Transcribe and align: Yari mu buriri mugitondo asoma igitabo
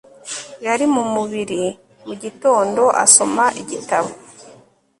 Yari 0.65 0.85
mu 0.93 1.01
buriri 1.13 1.63
mugitondo 2.05 2.83
asoma 3.03 3.45
igitabo 3.61 4.11